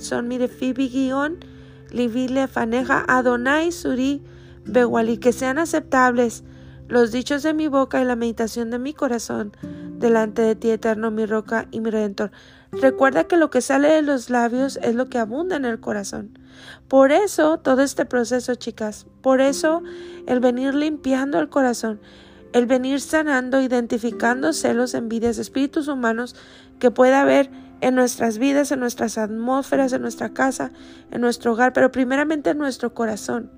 son 0.00 0.28
mire 0.28 0.46
fibi 0.46 0.88
guion 0.88 1.44
livile 1.90 2.46
faneja 2.46 3.04
Adonai 3.08 3.72
suri 3.72 4.22
bewali 4.64 5.18
que 5.18 5.32
sean 5.32 5.58
aceptables 5.58 6.44
los 6.92 7.10
dichos 7.10 7.42
de 7.42 7.54
mi 7.54 7.68
boca 7.68 8.02
y 8.02 8.04
la 8.04 8.16
meditación 8.16 8.68
de 8.68 8.78
mi 8.78 8.92
corazón 8.92 9.56
delante 9.98 10.42
de 10.42 10.54
ti, 10.54 10.68
eterno, 10.68 11.10
mi 11.10 11.24
roca 11.24 11.66
y 11.70 11.80
mi 11.80 11.88
redentor. 11.88 12.32
Recuerda 12.70 13.24
que 13.24 13.38
lo 13.38 13.48
que 13.48 13.62
sale 13.62 13.88
de 13.88 14.02
los 14.02 14.28
labios 14.28 14.78
es 14.82 14.94
lo 14.94 15.08
que 15.08 15.16
abunda 15.16 15.56
en 15.56 15.64
el 15.64 15.80
corazón. 15.80 16.38
Por 16.88 17.10
eso 17.10 17.58
todo 17.58 17.80
este 17.80 18.04
proceso, 18.04 18.56
chicas, 18.56 19.06
por 19.22 19.40
eso 19.40 19.82
el 20.26 20.40
venir 20.40 20.74
limpiando 20.74 21.38
el 21.38 21.48
corazón, 21.48 21.98
el 22.52 22.66
venir 22.66 23.00
sanando, 23.00 23.62
identificando 23.62 24.52
celos, 24.52 24.92
envidias, 24.92 25.38
espíritus 25.38 25.88
humanos 25.88 26.36
que 26.78 26.90
pueda 26.90 27.22
haber 27.22 27.50
en 27.80 27.94
nuestras 27.94 28.36
vidas, 28.36 28.70
en 28.70 28.80
nuestras 28.80 29.16
atmósferas, 29.16 29.94
en 29.94 30.02
nuestra 30.02 30.34
casa, 30.34 30.72
en 31.10 31.22
nuestro 31.22 31.52
hogar, 31.52 31.72
pero 31.72 31.90
primeramente 31.90 32.50
en 32.50 32.58
nuestro 32.58 32.92
corazón, 32.92 33.50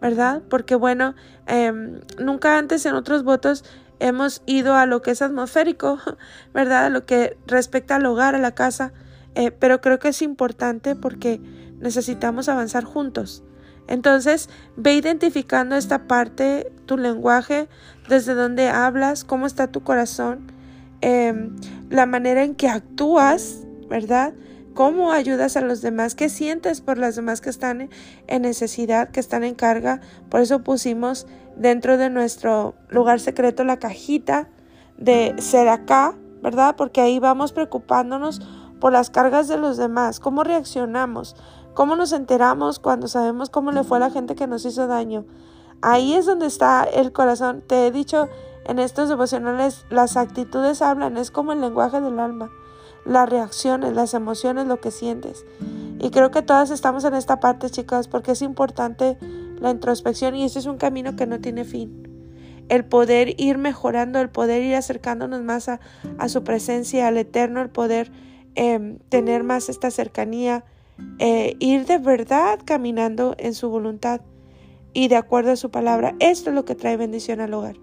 ¿verdad? 0.00 0.42
Porque 0.48 0.74
bueno, 0.74 1.14
em, 1.46 2.00
nunca 2.18 2.58
antes 2.58 2.86
en 2.86 2.94
otros 2.94 3.22
votos 3.22 3.64
hemos 3.98 4.42
ido 4.46 4.74
a 4.74 4.86
lo 4.86 5.02
que 5.02 5.12
es 5.12 5.22
atmosférico, 5.22 5.98
¿verdad? 6.54 6.86
A 6.86 6.90
lo 6.90 7.04
que 7.04 7.36
respecta 7.46 7.96
al 7.96 8.06
hogar, 8.06 8.34
a 8.34 8.38
la 8.38 8.54
casa, 8.54 8.92
eh, 9.34 9.50
pero 9.50 9.80
creo 9.80 9.98
que 9.98 10.08
es 10.08 10.22
importante 10.22 10.96
porque 10.96 11.40
necesitamos 11.78 12.48
avanzar 12.48 12.84
juntos. 12.84 13.44
Entonces, 13.86 14.48
ve 14.76 14.94
identificando 14.94 15.74
esta 15.74 16.06
parte, 16.06 16.72
tu 16.86 16.96
lenguaje, 16.96 17.68
desde 18.08 18.34
donde 18.34 18.68
hablas, 18.68 19.24
cómo 19.24 19.46
está 19.46 19.66
tu 19.66 19.82
corazón, 19.82 20.52
em, 21.00 21.56
la 21.90 22.06
manera 22.06 22.44
en 22.44 22.54
que 22.54 22.68
actúas, 22.68 23.66
¿verdad? 23.88 24.32
Cómo 24.80 25.12
ayudas 25.12 25.58
a 25.58 25.60
los 25.60 25.82
demás, 25.82 26.14
qué 26.14 26.30
sientes 26.30 26.80
por 26.80 26.96
las 26.96 27.14
demás 27.14 27.42
que 27.42 27.50
están 27.50 27.90
en 28.28 28.40
necesidad, 28.40 29.10
que 29.10 29.20
están 29.20 29.44
en 29.44 29.54
carga. 29.54 30.00
Por 30.30 30.40
eso 30.40 30.60
pusimos 30.60 31.26
dentro 31.54 31.98
de 31.98 32.08
nuestro 32.08 32.72
lugar 32.88 33.20
secreto 33.20 33.62
la 33.62 33.78
cajita 33.78 34.48
de 34.96 35.34
ser 35.36 35.68
acá, 35.68 36.14
¿verdad? 36.42 36.76
Porque 36.78 37.02
ahí 37.02 37.18
vamos 37.18 37.52
preocupándonos 37.52 38.40
por 38.80 38.90
las 38.90 39.10
cargas 39.10 39.48
de 39.48 39.58
los 39.58 39.76
demás, 39.76 40.18
cómo 40.18 40.44
reaccionamos, 40.44 41.36
cómo 41.74 41.94
nos 41.94 42.12
enteramos 42.12 42.78
cuando 42.78 43.06
sabemos 43.06 43.50
cómo 43.50 43.72
le 43.72 43.84
fue 43.84 43.98
a 43.98 44.00
la 44.00 44.10
gente 44.10 44.34
que 44.34 44.46
nos 44.46 44.64
hizo 44.64 44.86
daño. 44.86 45.26
Ahí 45.82 46.14
es 46.14 46.24
donde 46.24 46.46
está 46.46 46.84
el 46.84 47.12
corazón. 47.12 47.62
Te 47.66 47.86
he 47.86 47.90
dicho 47.90 48.30
en 48.64 48.78
estos 48.78 49.10
devocionales, 49.10 49.84
las 49.90 50.16
actitudes 50.16 50.80
hablan, 50.80 51.18
es 51.18 51.30
como 51.30 51.52
el 51.52 51.60
lenguaje 51.60 52.00
del 52.00 52.18
alma, 52.18 52.50
las 53.04 53.28
reacciones, 53.28 53.92
las 53.94 54.14
emociones, 54.14 54.66
lo 54.66 54.80
que 54.80 54.90
sientes. 54.90 55.44
Y 55.98 56.10
creo 56.10 56.30
que 56.30 56.42
todas 56.42 56.70
estamos 56.70 57.04
en 57.04 57.14
esta 57.14 57.40
parte, 57.40 57.70
chicas, 57.70 58.08
porque 58.08 58.32
es 58.32 58.42
importante 58.42 59.18
la 59.60 59.70
introspección 59.70 60.34
y 60.34 60.44
este 60.44 60.58
es 60.58 60.66
un 60.66 60.78
camino 60.78 61.16
que 61.16 61.26
no 61.26 61.40
tiene 61.40 61.64
fin. 61.64 62.08
El 62.68 62.84
poder 62.84 63.34
ir 63.40 63.58
mejorando, 63.58 64.20
el 64.20 64.30
poder 64.30 64.62
ir 64.62 64.74
acercándonos 64.76 65.42
más 65.42 65.68
a, 65.68 65.80
su 66.28 66.44
presencia, 66.44 67.08
al 67.08 67.18
eterno, 67.18 67.60
el 67.60 67.68
poder 67.68 68.10
em, 68.54 68.98
tener 69.08 69.42
más 69.42 69.68
esta 69.68 69.90
cercanía, 69.90 70.64
eh, 71.18 71.56
ir 71.58 71.84
de 71.86 71.98
verdad 71.98 72.60
caminando 72.64 73.34
en 73.38 73.54
su 73.54 73.68
voluntad 73.68 74.20
y 74.92 75.08
de 75.08 75.16
acuerdo 75.16 75.52
a 75.52 75.56
su 75.56 75.70
palabra. 75.70 76.14
Esto 76.20 76.50
es 76.50 76.56
lo 76.56 76.64
que 76.64 76.74
trae 76.74 76.96
bendición 76.96 77.40
al 77.40 77.54
hogar. 77.54 77.76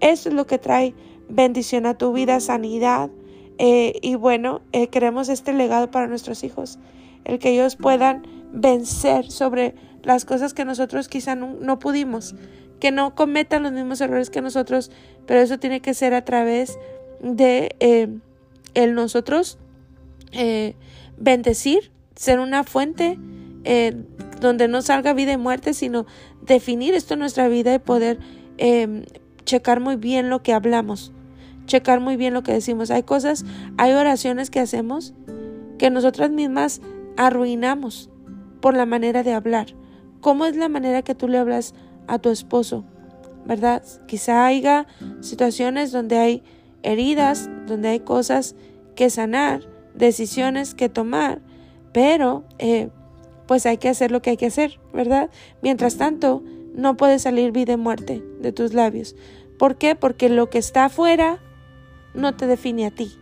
Esto 0.00 0.28
es 0.28 0.34
lo 0.34 0.46
que 0.46 0.58
trae 0.58 0.94
bendición 1.28 1.86
a 1.86 1.96
tu 1.96 2.12
vida, 2.12 2.40
sanidad. 2.40 3.10
Eh, 3.58 3.98
y 4.02 4.16
bueno, 4.16 4.62
eh, 4.72 4.88
queremos 4.88 5.28
este 5.28 5.52
legado 5.52 5.90
para 5.90 6.06
nuestros 6.06 6.42
hijos, 6.44 6.78
el 7.24 7.38
que 7.38 7.50
ellos 7.50 7.76
puedan 7.76 8.26
vencer 8.52 9.30
sobre 9.30 9.74
las 10.02 10.24
cosas 10.24 10.54
que 10.54 10.64
nosotros 10.64 11.08
quizá 11.08 11.34
no, 11.34 11.78
pudimos, 11.78 12.34
que 12.80 12.92
no 12.92 13.14
cometan 13.14 13.62
los 13.62 13.72
mismos 13.72 14.00
errores 14.00 14.30
que 14.30 14.42
nosotros, 14.42 14.90
pero 15.26 15.40
eso 15.40 15.58
tiene 15.58 15.80
que 15.80 15.94
ser 15.94 16.14
a 16.14 16.24
través 16.24 16.78
de 17.20 17.74
eh, 17.80 18.08
el 18.74 18.94
nosotros 18.94 19.58
eh, 20.32 20.74
bendecir, 21.16 21.90
ser 22.16 22.40
una 22.40 22.64
fuente 22.64 23.18
eh, 23.64 23.96
donde 24.40 24.68
no 24.68 24.82
salga 24.82 25.14
vida 25.14 25.32
y 25.32 25.36
muerte, 25.36 25.74
sino 25.74 26.06
definir 26.42 26.94
esto 26.94 27.14
en 27.14 27.20
nuestra 27.20 27.48
vida 27.48 27.74
y 27.74 27.78
poder 27.78 28.18
em, 28.58 29.04
checar 29.44 29.80
muy 29.80 29.96
bien 29.96 30.28
lo 30.28 30.42
que 30.42 30.52
hablamos, 30.52 31.12
checar 31.66 32.00
muy 32.00 32.16
bien 32.16 32.34
lo 32.34 32.42
que 32.42 32.52
decimos. 32.52 32.90
Hay 32.90 33.02
cosas, 33.02 33.44
hay 33.76 33.92
oraciones 33.92 34.50
que 34.50 34.60
hacemos 34.60 35.14
que 35.78 35.90
nosotras 35.90 36.30
mismas 36.30 36.80
arruinamos 37.16 38.10
por 38.60 38.76
la 38.76 38.86
manera 38.86 39.22
de 39.22 39.32
hablar. 39.32 39.74
¿Cómo 40.20 40.46
es 40.46 40.56
la 40.56 40.68
manera 40.68 41.02
que 41.02 41.14
tú 41.14 41.28
le 41.28 41.38
hablas 41.38 41.74
a 42.06 42.18
tu 42.18 42.30
esposo? 42.30 42.84
¿Verdad? 43.44 43.82
Quizá 44.06 44.46
haya 44.46 44.86
situaciones 45.20 45.92
donde 45.92 46.18
hay 46.18 46.42
heridas, 46.82 47.50
donde 47.66 47.88
hay 47.88 48.00
cosas 48.00 48.54
que 48.94 49.10
sanar, 49.10 49.68
decisiones 49.94 50.74
que 50.74 50.88
tomar, 50.88 51.42
pero 51.92 52.44
eh, 52.58 52.90
pues 53.46 53.66
hay 53.66 53.76
que 53.76 53.88
hacer 53.88 54.10
lo 54.10 54.22
que 54.22 54.30
hay 54.30 54.36
que 54.36 54.46
hacer, 54.46 54.80
¿verdad? 54.92 55.30
Mientras 55.62 55.96
tanto, 55.96 56.42
no 56.74 56.96
puede 56.96 57.18
salir 57.18 57.52
vida 57.52 57.74
y 57.74 57.76
muerte 57.76 58.22
de 58.40 58.52
tus 58.52 58.74
labios. 58.74 59.14
¿Por 59.58 59.76
qué? 59.76 59.94
Porque 59.94 60.28
lo 60.28 60.50
que 60.50 60.58
está 60.58 60.86
afuera 60.86 61.40
no 62.14 62.36
te 62.36 62.46
define 62.46 62.86
a 62.86 62.90
ti. 62.90 63.18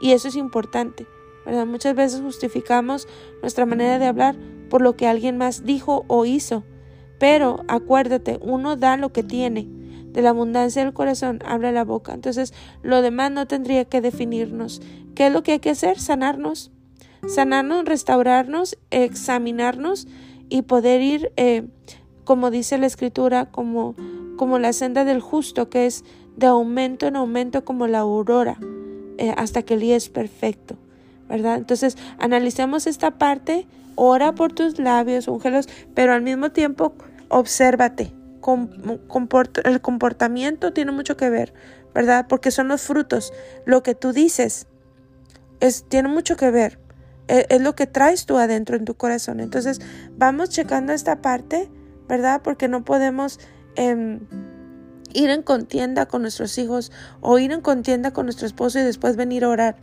Y 0.00 0.12
eso 0.12 0.28
es 0.28 0.36
importante, 0.36 1.06
¿verdad? 1.44 1.66
Muchas 1.66 1.94
veces 1.94 2.20
justificamos 2.20 3.08
nuestra 3.40 3.66
manera 3.66 3.98
de 3.98 4.06
hablar 4.06 4.36
por 4.68 4.82
lo 4.82 4.96
que 4.96 5.06
alguien 5.06 5.38
más 5.38 5.64
dijo 5.64 6.04
o 6.08 6.24
hizo. 6.26 6.64
Pero 7.18 7.64
acuérdate, 7.68 8.38
uno 8.42 8.76
da 8.76 8.96
lo 8.96 9.12
que 9.12 9.22
tiene. 9.22 9.68
De 10.12 10.22
la 10.22 10.30
abundancia 10.30 10.82
del 10.82 10.94
corazón 10.94 11.40
habla 11.44 11.72
la 11.72 11.84
boca. 11.84 12.14
Entonces, 12.14 12.54
lo 12.82 13.02
demás 13.02 13.30
no 13.30 13.46
tendría 13.46 13.84
que 13.84 14.00
definirnos. 14.00 14.80
¿Qué 15.14 15.26
es 15.26 15.32
lo 15.32 15.42
que 15.42 15.52
hay 15.52 15.58
que 15.58 15.70
hacer? 15.70 15.98
Sanarnos. 15.98 16.72
Sanarnos, 17.26 17.84
restaurarnos, 17.84 18.78
examinarnos 18.90 20.06
y 20.48 20.62
poder 20.62 21.00
ir, 21.00 21.32
eh, 21.36 21.66
como 22.24 22.50
dice 22.50 22.78
la 22.78 22.86
escritura, 22.86 23.50
como, 23.50 23.94
como 24.36 24.58
la 24.58 24.72
senda 24.72 25.04
del 25.04 25.20
justo, 25.20 25.68
que 25.68 25.86
es 25.86 26.04
de 26.36 26.46
aumento 26.46 27.06
en 27.06 27.16
aumento 27.16 27.64
como 27.64 27.86
la 27.86 28.00
aurora, 28.00 28.58
eh, 29.18 29.34
hasta 29.36 29.62
que 29.62 29.74
el 29.74 29.80
día 29.80 29.96
es 29.96 30.08
perfecto. 30.08 30.76
¿Verdad? 31.28 31.56
Entonces, 31.56 31.98
analicemos 32.18 32.86
esta 32.86 33.18
parte 33.18 33.66
ora 33.96 34.34
por 34.34 34.52
tus 34.52 34.78
labios, 34.78 35.26
úngelos, 35.26 35.68
pero 35.94 36.12
al 36.12 36.22
mismo 36.22 36.52
tiempo 36.52 36.94
obsérvate. 37.28 38.12
el 39.64 39.80
comportamiento 39.80 40.72
tiene 40.72 40.92
mucho 40.92 41.16
que 41.16 41.30
ver, 41.30 41.52
¿verdad? 41.92 42.26
Porque 42.28 42.52
son 42.52 42.68
los 42.68 42.82
frutos. 42.82 43.32
Lo 43.64 43.82
que 43.82 43.96
tú 43.96 44.12
dices 44.12 44.68
es, 45.58 45.84
tiene 45.88 46.08
mucho 46.08 46.36
que 46.36 46.50
ver. 46.52 46.78
E, 47.28 47.46
es, 47.48 47.60
lo 47.60 47.74
que 47.74 47.88
traes 47.88 48.26
tú 48.26 48.38
adentro 48.38 48.76
en 48.76 48.84
tu 48.84 48.94
corazón. 48.94 49.40
Entonces, 49.40 49.80
vamos 50.16 50.50
checando 50.50 50.92
esta 50.92 51.22
parte, 51.22 51.68
¿verdad? 52.08 52.42
Porque 52.44 52.68
no 52.68 52.84
podemos 52.84 53.40
em, 53.74 54.20
ir 55.16 55.30
en 55.30 55.42
contienda 55.42 56.06
con 56.06 56.22
nuestros 56.22 56.56
hijos 56.58 56.92
o 57.20 57.38
ir 57.38 57.50
en 57.50 57.62
contienda 57.62 58.12
con 58.12 58.26
nuestro 58.26 58.46
esposo 58.46 58.78
y 58.78 58.82
después 58.82 59.16
venir 59.16 59.44
a 59.44 59.48
orar. 59.48 59.76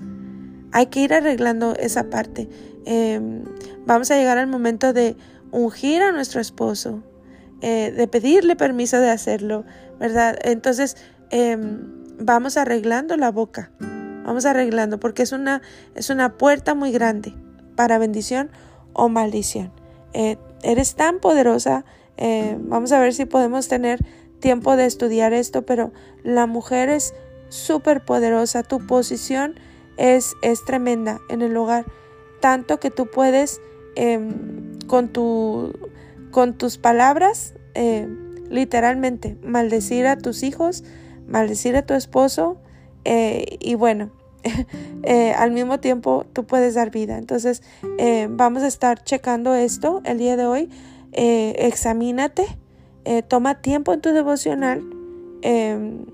Hay 0.71 0.87
que 0.87 1.01
ir 1.01 1.13
arreglando 1.13 1.75
esa 1.75 2.09
parte. 2.09 2.47
Em, 2.85 3.43
vamos 3.85 4.11
a 4.11 4.15
llegar 4.15 4.37
al 4.37 4.47
momento 4.47 4.93
de 4.93 5.17
ungir 5.51 6.03
a 6.03 6.11
nuestro 6.11 6.39
esposo, 6.39 7.03
eh, 7.61 7.91
de 7.95 8.07
pedirle 8.07 8.55
permiso 8.55 8.99
de 8.99 9.09
hacerlo, 9.09 9.65
¿verdad? 9.99 10.37
Entonces, 10.43 10.97
em, 11.31 11.79
vamos 12.19 12.57
arreglando 12.57 13.17
la 13.17 13.31
boca, 13.31 13.71
vamos 14.25 14.45
arreglando, 14.45 14.99
porque 14.99 15.23
es 15.23 15.31
una, 15.31 15.61
es 15.95 16.09
una 16.09 16.37
puerta 16.37 16.75
muy 16.75 16.91
grande 16.91 17.33
para 17.75 17.97
bendición 17.97 18.51
o 18.93 19.09
maldición. 19.09 19.71
Eh, 20.13 20.37
eres 20.61 20.95
tan 20.95 21.19
poderosa, 21.19 21.85
eh, 22.17 22.57
vamos 22.59 22.91
a 22.91 22.99
ver 22.99 23.13
si 23.13 23.25
podemos 23.25 23.67
tener 23.67 23.99
tiempo 24.43 24.75
de 24.75 24.85
estudiar 24.85 25.31
esto, 25.31 25.61
pero 25.61 25.93
la 26.21 26.47
mujer 26.47 26.89
es 26.89 27.13
súper 27.47 28.03
poderosa, 28.03 28.61
tu 28.61 28.85
posición 28.85 29.57
es, 29.95 30.35
es 30.41 30.65
tremenda 30.65 31.21
en 31.29 31.41
el 31.41 31.55
hogar, 31.55 31.85
tanto 32.41 32.77
que 32.77 32.91
tú 32.91 33.09
puedes 33.09 33.61
em, 33.95 34.77
con, 34.85 35.07
tu, 35.07 35.71
con 36.31 36.57
tus 36.57 36.77
palabras, 36.77 37.53
eh, 37.73 38.05
literalmente, 38.49 39.37
maldecir 39.43 40.07
a 40.07 40.17
tus 40.17 40.43
hijos, 40.43 40.83
maldecir 41.25 41.77
a 41.77 41.85
tu 41.85 41.93
esposo 41.93 42.57
eh, 43.05 43.45
y 43.61 43.75
bueno, 43.75 44.11
eh, 45.03 45.31
al 45.31 45.51
mismo 45.51 45.79
tiempo 45.79 46.25
tú 46.33 46.43
puedes 46.43 46.73
dar 46.73 46.91
vida. 46.91 47.17
Entonces 47.17 47.63
vamos 48.29 48.61
a 48.63 48.67
estar 48.67 49.01
checando 49.05 49.55
esto 49.55 50.01
el 50.03 50.17
día 50.17 50.35
de 50.35 50.45
hoy. 50.45 50.69
examínate, 51.13 52.57
toma 53.27 53.61
tiempo 53.61 53.93
en 53.93 54.01
tu 54.01 54.09
devocional. 54.09 54.81
Em, 55.41 56.05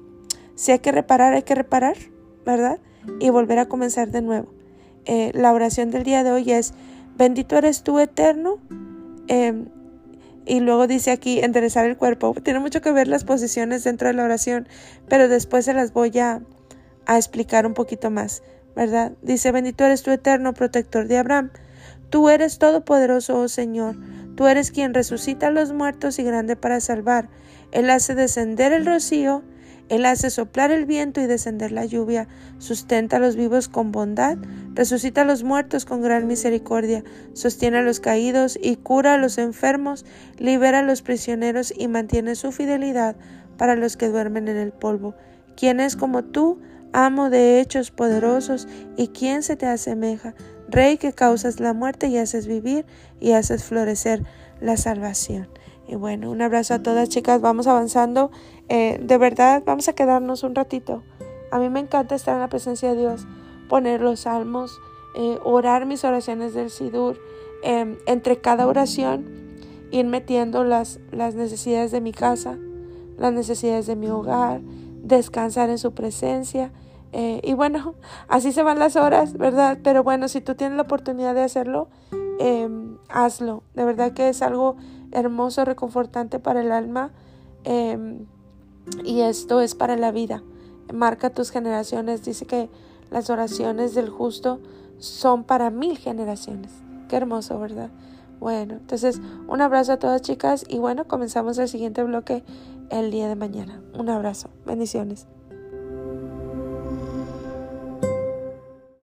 si 0.56 0.72
hay 0.72 0.80
que 0.80 0.92
reparar, 0.92 1.34
hay 1.34 1.44
que 1.44 1.56
reparar, 1.56 1.96
¿verdad? 2.46 2.80
y 3.20 3.30
volver 3.30 3.60
a 3.60 3.68
comenzar 3.68 4.10
de 4.10 4.22
nuevo. 4.22 4.52
Eh, 5.06 5.32
la 5.34 5.54
oración 5.54 5.92
del 5.92 6.04
día 6.04 6.24
de 6.24 6.32
hoy 6.32 6.52
es, 6.52 6.74
bendito 7.18 7.58
eres 7.58 7.84
tú 7.84 8.00
eterno. 8.00 8.58
Em, 9.28 9.68
y 10.46 10.60
luego 10.62 10.88
dice 10.88 11.12
aquí, 11.12 11.40
enderezar 11.40 11.86
el 11.86 11.98
cuerpo. 11.98 12.34
Tiene 12.44 12.60
mucho 12.60 12.82
que 12.82 12.92
ver 12.92 13.08
las 13.08 13.24
posiciones 13.24 13.84
dentro 13.84 14.08
de 14.08 14.14
la 14.14 14.24
oración, 14.24 14.68
pero 15.08 15.28
después 15.28 15.66
se 15.66 15.74
las 15.74 15.94
voy 15.94 16.18
a, 16.20 16.42
a 17.06 17.18
explicar 17.18 17.66
un 17.66 17.74
poquito 17.74 18.12
más, 18.12 18.44
¿verdad? 18.76 19.14
Dice, 19.22 19.52
bendito 19.52 19.84
eres 19.84 20.04
tú 20.04 20.12
eterno, 20.12 20.54
protector 20.54 21.08
de 21.08 21.18
Abraham. 21.18 21.52
Tú 22.10 22.30
eres 22.30 22.58
todopoderoso, 22.58 23.40
oh 23.40 23.48
Señor. 23.48 23.96
Tú 24.40 24.48
eres 24.48 24.72
quien 24.72 24.94
resucita 24.94 25.48
a 25.48 25.52
los 25.52 25.74
muertos 25.74 26.18
y 26.18 26.24
grande 26.24 26.56
para 26.56 26.80
salvar. 26.80 27.28
Él 27.74 27.90
hace 27.90 28.16
descender 28.16 28.72
el 28.72 28.86
rocío 28.86 29.44
él 29.90 30.06
hace 30.06 30.30
soplar 30.30 30.72
el 30.72 30.86
viento 30.86 31.20
y 31.20 31.26
descender 31.26 31.74
la 31.74 31.84
lluvia, 31.84 32.30
sustenta 32.58 33.18
a 33.18 33.20
los 33.20 33.36
vivos 33.36 33.68
con 33.68 33.92
bondad, 33.92 34.38
resucita 34.76 35.22
a 35.22 35.26
los 35.26 35.44
muertos 35.44 35.84
con 35.84 36.02
gran 36.02 36.26
misericordia, 36.26 37.04
sostiene 37.34 37.80
a 37.80 37.82
los 37.82 38.00
caídos 38.00 38.58
y 38.62 38.78
cura 38.78 39.16
a 39.16 39.18
los 39.18 39.38
enfermos, 39.40 40.06
libera 40.38 40.80
a 40.80 40.84
los 40.84 41.02
prisioneros 41.02 41.74
y 41.76 41.90
mantiene 41.90 42.36
su 42.36 42.52
fidelidad 42.52 43.16
para 43.58 43.76
los 43.76 43.98
que 43.98 44.08
duermen 44.08 44.48
en 44.48 44.58
el 44.58 44.72
polvo. 44.72 45.16
¿Quién 45.58 45.80
es 45.82 45.98
como 45.98 46.24
tú, 46.24 46.62
amo 46.94 47.32
de 47.32 47.60
hechos 47.60 47.90
poderosos, 47.90 48.68
y 48.96 49.08
quién 49.08 49.42
se 49.42 49.58
te 49.58 49.66
asemeja? 49.66 50.34
Rey 50.72 50.98
que 50.98 51.14
causas 51.14 51.60
la 51.60 51.74
muerte 51.74 52.08
y 52.08 52.18
haces 52.18 52.48
vivir 52.48 52.86
y 53.20 53.32
haces 53.34 53.64
florecer 53.64 54.24
la 54.62 54.78
salvación. 54.78 55.48
Y 55.88 55.96
bueno, 55.96 56.30
un 56.30 56.42
abrazo 56.42 56.76
a 56.76 56.84
todas 56.84 57.10
chicas, 57.10 57.42
vamos 57.42 57.66
avanzando. 57.66 58.30
Eh, 58.68 59.00
de 59.02 59.18
verdad, 59.18 59.64
vamos 59.66 59.88
a 59.90 59.94
quedarnos 59.94 60.44
un 60.44 60.54
ratito. 60.54 61.02
A 61.52 61.58
mí 61.58 61.70
me 61.70 61.80
encanta 61.80 62.14
estar 62.14 62.36
en 62.36 62.42
la 62.42 62.50
presencia 62.50 62.90
de 62.90 63.00
Dios, 63.00 63.26
poner 63.70 64.02
los 64.02 64.22
salmos, 64.22 64.80
eh, 65.16 65.40
orar 65.44 65.88
mis 65.88 66.04
oraciones 66.04 66.54
del 66.54 66.70
Sidur, 66.70 67.20
em, 67.64 67.98
entre 68.06 68.40
cada 68.40 68.68
oración, 68.68 69.26
ir 69.92 70.06
metiendo 70.06 70.64
las, 70.64 71.00
las 71.12 71.34
necesidades 71.34 71.92
de 71.92 72.02
mi 72.02 72.12
casa, 72.12 72.58
las 73.18 73.34
necesidades 73.34 73.88
de 73.88 73.96
mi 73.96 74.10
hogar, 74.10 74.62
descansar 75.02 75.72
en 75.72 75.80
su 75.80 75.94
presencia. 75.94 76.72
Eh, 77.12 77.42
y 77.44 77.54
bueno, 77.54 77.96
así 78.28 78.52
se 78.52 78.64
van 78.64 78.80
las 78.80 78.96
horas, 78.96 79.34
¿verdad? 79.34 79.80
Pero 79.84 80.04
bueno, 80.04 80.28
si 80.28 80.42
tú 80.42 80.56
tienes 80.56 80.76
la 80.76 80.84
oportunidad 80.84 81.34
de 81.34 81.44
hacerlo, 81.44 81.90
em, 82.40 82.98
hazlo. 83.10 83.64
De 83.74 83.86
verdad 83.86 84.14
que 84.14 84.30
es 84.30 84.42
algo 84.42 84.76
hermoso, 85.12 85.66
reconfortante 85.66 86.40
para 86.40 86.62
el 86.62 86.72
alma. 86.72 87.12
Em, 87.64 88.26
y 89.04 89.22
esto 89.22 89.62
es 89.62 89.76
para 89.76 89.96
la 89.98 90.12
vida. 90.12 90.44
Marca 90.94 91.30
tus 91.30 91.52
generaciones. 91.52 92.24
Dice 92.24 92.46
que 92.46 92.70
las 93.12 93.30
oraciones 93.30 93.96
del 93.96 94.10
justo 94.10 94.60
son 94.98 95.44
para 95.44 95.70
mil 95.70 95.98
generaciones. 95.98 96.72
Qué 97.08 97.16
hermoso, 97.18 97.60
¿verdad? 97.60 97.90
Bueno, 98.40 98.76
entonces 98.76 99.20
un 99.48 99.62
abrazo 99.62 99.94
a 99.94 99.98
todas 99.98 100.22
chicas 100.22 100.64
y 100.68 100.80
bueno, 100.80 101.08
comenzamos 101.08 101.58
el 101.58 101.68
siguiente 101.68 102.04
bloque 102.04 102.44
el 102.90 103.12
día 103.12 103.28
de 103.28 103.36
mañana. 103.36 103.82
Un 103.94 104.10
abrazo. 104.10 104.50
Bendiciones. 104.66 105.28